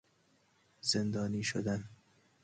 زندانی 0.81 1.43
شدن 1.43 1.89